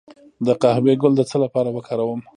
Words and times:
د 0.45 0.47
قهوې 0.61 0.93
ګل 1.01 1.13
د 1.17 1.21
څه 1.29 1.37
لپاره 1.43 1.69
وکاروم؟ 1.71 2.21